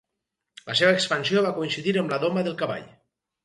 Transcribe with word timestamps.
La 0.69 0.75
seva 0.79 0.95
expansió 0.95 1.45
va 1.49 1.53
coincidir 1.59 1.95
amb 2.05 2.17
la 2.17 2.21
doma 2.27 2.49
del 2.51 2.61
cavall. 2.65 2.93